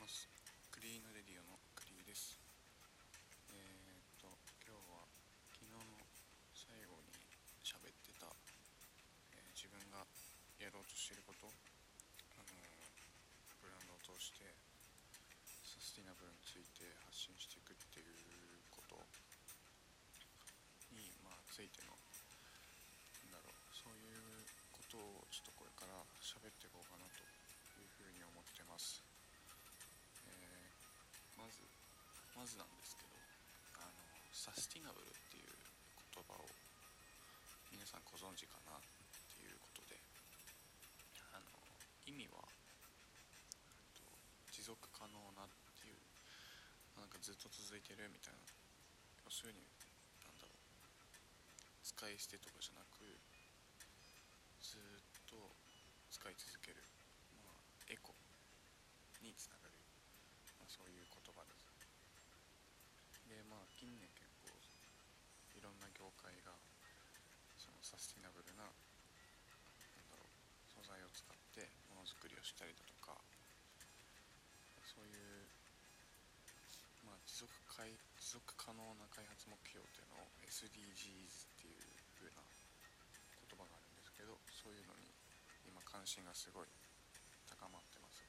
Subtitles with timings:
[0.00, 0.32] ます。
[0.72, 2.40] クリーンレディオのクリーです。
[3.52, 4.32] えー、っと
[4.64, 5.04] 今日は
[5.52, 5.84] 昨日の
[6.56, 7.12] 最後に
[7.60, 8.32] 喋ってた、
[9.36, 10.00] えー、自分が
[10.56, 11.52] やろうとしてること
[12.32, 12.56] あの
[13.60, 14.48] ブランドを通して
[15.68, 18.16] サスティナブルについて発信していくっていう
[18.72, 18.96] こと
[20.96, 21.92] にまあついての
[23.28, 25.92] なんだろうそういうことをちょっとこれから
[26.24, 27.29] 喋っていこうかなと
[38.46, 38.80] さんご存知かなっ
[39.36, 40.00] ていうことで。
[41.30, 41.46] あの
[42.06, 42.42] 意味は
[44.50, 45.48] 持続可能なっ
[45.78, 46.00] ていう
[46.98, 48.40] なんかずっと続いてるみたいな
[49.24, 49.62] 要するに
[50.24, 50.58] なんだろう
[51.84, 53.04] 使い捨てとかじゃなく
[54.60, 55.54] ずっと
[56.10, 56.82] 使い続ける、
[57.44, 57.62] まあ、
[57.92, 58.12] エコ
[59.22, 59.76] につながる
[60.66, 61.66] そういう言葉です。
[63.28, 64.54] でまあ近年結構
[65.54, 66.69] いろんな業界が
[67.80, 70.30] サスティナブルななんだろう
[70.68, 73.16] 素材を使ってものづくりをしたりだとか
[74.84, 75.48] そういう
[77.04, 77.60] まあ持続
[78.20, 81.80] 持続可能な開発目標っていうのを SDGs っていう
[82.20, 85.08] 風な言葉があるんですけどそういうのに
[85.64, 86.68] 今関心がすごい
[87.48, 88.20] 高まってます。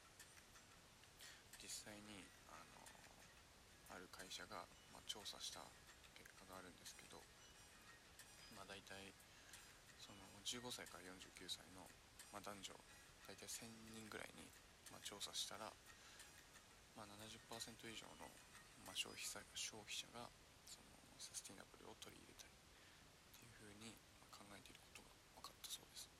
[1.60, 2.80] 実際にあの
[3.92, 5.60] ある会社が、まあ、調査した
[6.16, 7.20] 結果があるんですけど、
[8.56, 9.14] まあ、大体
[10.42, 11.86] 15歳から49歳の、
[12.34, 12.74] まあ、男女
[13.26, 14.50] 大体1000人ぐらいに、
[14.90, 15.70] まあ、調査したら、
[16.98, 18.26] まあ、70%以上の、
[18.82, 20.26] まあ、消費者消費者が
[20.66, 22.58] そのサスティナブルを取り入れたいっ
[23.38, 23.94] ていうふうに
[24.34, 26.10] 考えていることが分かったそうです。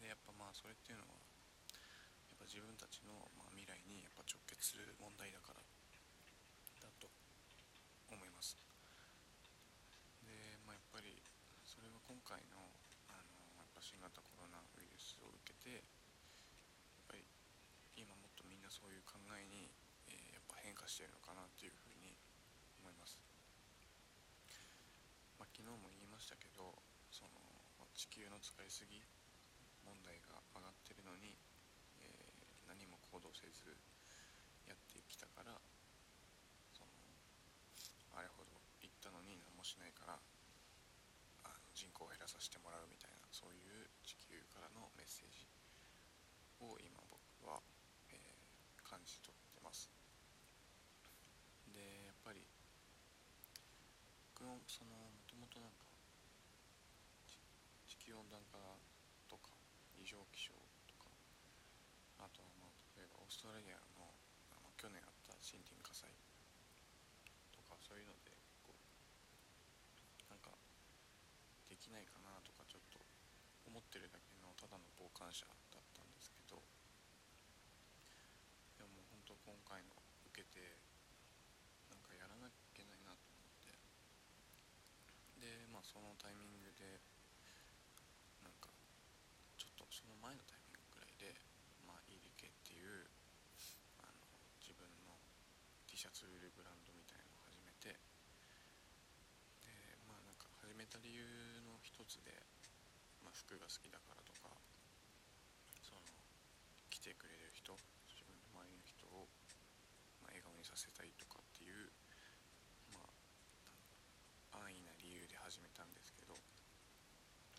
[0.00, 1.20] でやっぱまあそれっていうのは
[2.32, 5.60] やっぱ自分たちの、まあ、未来にやっぱ直結する問題だから
[6.80, 7.12] だと
[8.08, 8.56] 思います。
[10.24, 11.20] で、まあ、やっぱり
[11.68, 12.69] それは今回の
[14.00, 17.20] 新型コロナウイルスを受けてやっぱり
[18.00, 19.68] 今もっとみんなそういう考えに、
[20.08, 22.16] えー、やっぱ変化してるのかなっていうふうに
[22.80, 23.20] 思います、
[25.36, 26.80] まあ、昨日も言いましたけど
[27.12, 27.36] その
[27.92, 29.04] 地球の使いすぎ
[29.84, 30.40] 問題が
[30.70, 31.36] ってるのに
[32.66, 33.76] 何も行動せず
[34.64, 35.54] やってきたから
[36.72, 36.90] その
[38.16, 38.50] あれほど
[38.80, 40.18] 言ったのに何もしないから
[41.44, 45.46] あの人口を減らさせてもらうみたいなそういう地球からのメッセージ
[46.60, 47.60] を今僕は、
[48.08, 49.90] えー、感じ取ってます。
[51.72, 52.44] でやっぱり
[54.34, 55.84] 僕のそのもともとなんか
[57.86, 58.58] 地球温暖化
[59.28, 59.54] とか
[59.96, 60.54] 異常気象
[60.88, 61.10] とか
[62.18, 64.10] あとはまあ例えばオーストラリアの
[64.52, 66.10] あの去年あった森林火災
[67.52, 68.32] とかそういうので
[68.64, 68.80] こう
[70.28, 70.52] なんか
[71.68, 73.00] できないかなとかちょっと
[73.68, 76.58] 思ってるだけのただの傍観者だったんですけど
[78.78, 79.94] でも本当今回の
[80.32, 80.76] 受けて
[81.88, 83.72] なんかやらなきゃいけないなと思って
[85.40, 87.00] でまあそのタイミングで
[88.42, 88.72] なんか
[89.56, 91.32] ちょっとその前のタイミングぐらいで
[91.86, 93.08] まあ、イリケっていう
[94.02, 94.14] あの
[94.60, 95.16] 自分の
[95.86, 99.68] T シャツ売るブランドみたいのを始めてで
[100.08, 101.20] まあなんか始めた理由
[101.60, 102.32] の一つで、
[103.20, 104.48] まあ、服が好きだからとか
[105.84, 106.00] その
[106.88, 107.76] 来てくれる人
[108.08, 109.28] 自分の周りの人を、
[110.24, 111.92] まあ、笑顔にさせたいとかっていう
[112.96, 113.04] ま
[114.56, 116.32] あ安易な理由で始めたんですけど、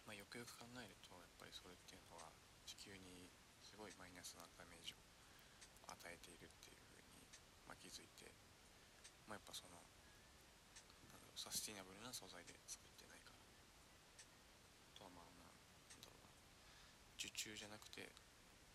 [0.10, 2.34] まあ、よくよく考えるとやっぱりそれっていうのは
[2.66, 3.30] 地球に
[3.62, 5.02] すごいマイナスなダメージを
[5.94, 6.71] 与えているっていう、
[7.82, 8.30] 気づいて、
[9.26, 9.82] まあ、やっぱその
[11.10, 16.30] なんだろうサスティナブルな素材で作ってないからあとはまあなんだろうな
[17.18, 18.14] 受注じゃなくて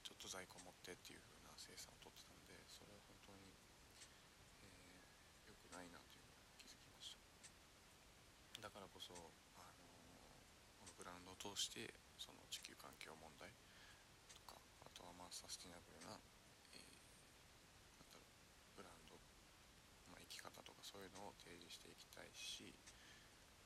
[0.03, 3.55] ちょっと在庫持ってっていう風な生産をとってたんでそれは本当に、
[4.63, 7.23] えー、良くないなというのに気づきました。
[8.63, 9.15] だからこそ、
[9.59, 13.51] あのー、このブランドを通してその地球環境問題
[14.35, 16.15] とかあとはまあサスティナブルな,、
[16.75, 16.87] えー、
[17.99, 19.19] なんだろうブランド、
[20.11, 22.73] まあ、生き方とかそういうのを提示していきたいし、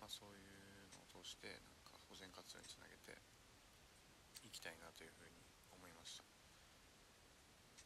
[0.03, 3.15] まあ、そういうのを通してなんか保全活動につなげて
[4.43, 5.39] いきたいなというふうに
[5.71, 6.27] 思いました。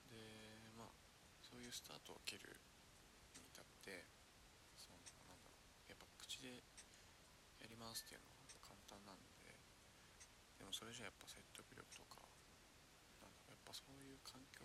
[0.09, 0.97] でまあ
[1.45, 2.57] そういうスタートを切る
[3.37, 4.09] に至って
[4.81, 4.97] その
[5.29, 6.65] なんだろうやっぱ口で
[7.61, 9.53] やりますっていうのは簡単なんで
[10.57, 12.25] でもそれじゃやっぱ説得力とか
[13.21, 14.65] なんかやっぱそういう環境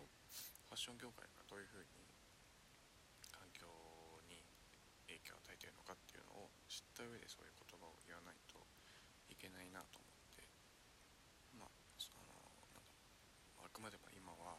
[0.71, 2.07] ファッッション業界がどういうふうに
[3.35, 3.67] 環境
[4.31, 4.39] に
[5.09, 8.57] 影響を与えているのかっていうのを知った上でそういう言葉を言わないと
[9.30, 10.44] いけないなと思って。
[11.54, 12.33] まあその
[12.74, 12.86] なん
[13.62, 14.57] あくまでも今は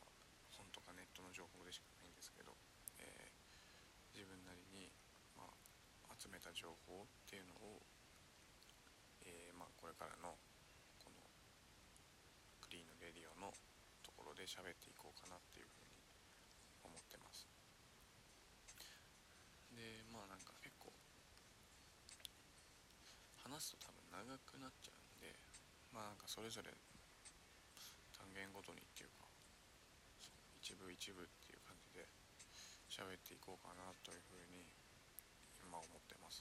[0.60, 2.52] 本とかネットの情報でしかないんですけど、
[3.00, 4.92] えー、自分なりに、
[5.32, 7.80] まあ、集めた情報っていうのを、
[9.24, 10.36] えー、まあ、これからの
[11.00, 11.16] この
[12.60, 13.48] クリーンのレディオの
[14.04, 15.96] ところで喋っていこうかなっていうふうに
[16.84, 17.48] 思ってます。
[19.72, 20.92] でまあなんか結構
[23.60, 25.36] 話すと多分長くなっちゃうんで
[25.92, 26.72] まあなんかそれぞれ
[28.16, 29.28] 単元ごとにっていうか
[30.56, 32.08] 一部一部っていう感じで
[32.88, 34.64] 喋っていこうかなというふうに
[35.60, 36.40] 今思ってます。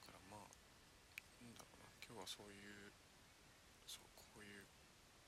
[0.00, 0.48] だからまあ
[1.44, 2.88] なんだろうな今日はそういう
[3.84, 4.64] そうこういう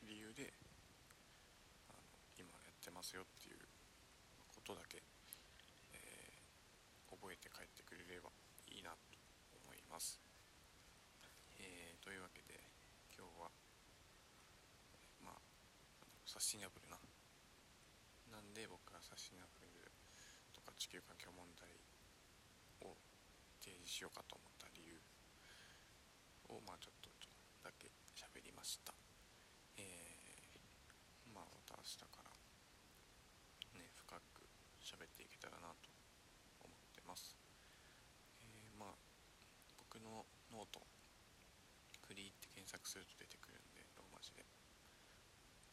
[0.09, 0.49] 理由で
[1.93, 2.01] あの
[2.41, 3.61] 今やってますよっていう
[4.49, 5.05] ことだけ、
[5.93, 8.33] えー、覚えて帰ってくれれば
[9.94, 10.19] ます、
[11.62, 12.58] えー、というわけで
[13.14, 13.46] 今日は
[15.23, 15.38] まあ
[16.26, 16.99] サスティナブルな。
[18.26, 19.70] なんで僕がサスティナブル
[20.50, 21.70] とか地球環境問題
[22.82, 22.99] を
[23.62, 24.99] 提示しようかと思った理由
[26.50, 27.06] をまあちょっと
[27.62, 27.87] だけ
[28.19, 28.90] 喋りました。
[29.79, 32.35] えー、まあまた明日から
[33.79, 34.43] ね深く
[34.82, 35.87] 喋っていけたらなと
[36.67, 37.38] 思ってます
[38.43, 39.14] えー、まあ
[39.94, 40.82] 僕のノート
[42.02, 44.43] クリーって検索すると出てくるんでローマ字で。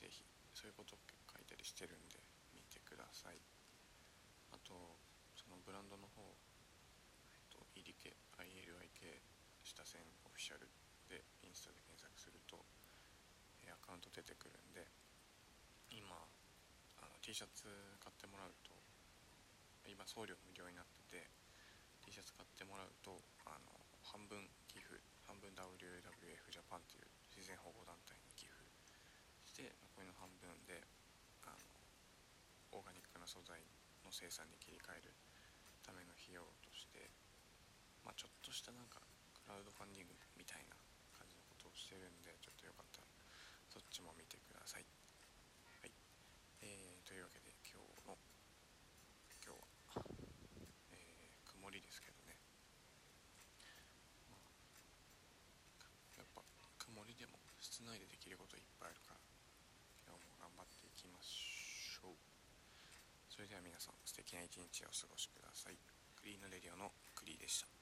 [0.02, 1.00] ぜひそういうことを
[1.30, 2.18] 書いたりしてるんで
[2.54, 3.38] 見てください。
[4.54, 4.98] あと
[5.38, 6.22] そのブランドの方、
[7.30, 9.22] えっと、EDK ILIK
[9.64, 10.70] 下線オフィシャル
[11.10, 12.58] でインスタで検索すると
[13.72, 14.84] アカウント出てくるんで
[15.90, 16.18] 今
[17.00, 17.70] あの T シャツ
[18.04, 18.76] 買ってもらうと
[19.88, 21.30] 今送料無料になってて
[22.04, 23.72] T シャツ買ってもらうとあの
[24.04, 25.00] 半分寄付
[25.30, 28.60] 半分 WWF ジャパンっていう自然保護団体に寄付
[29.48, 30.84] して残りの半分で
[31.48, 31.64] あの
[32.76, 33.64] オーガニックな素材
[34.04, 35.16] の生産に切り替える
[35.88, 37.08] ための費用として、
[38.04, 39.00] まあ、ちょっとしたなんか
[39.32, 40.76] クラウドファンディングみたいな
[41.16, 43.08] 感じのことをしてるんでちょっとよかったら
[43.72, 44.86] そっちも見てください。
[45.80, 45.96] はい、
[46.60, 48.20] えー、というわけで今日の
[49.40, 49.64] 今日
[49.96, 50.04] は、
[50.92, 52.36] えー、曇りですけどね、
[54.28, 54.44] まあ、
[56.20, 56.44] やっぱ
[56.84, 59.22] 曇りでも室内でできることいっぱいあるから
[61.02, 62.14] きましょう
[63.32, 65.80] それでは皆さん素敵な一日をお過ごしください。
[66.20, 67.81] クリーンレディオのクリーでした。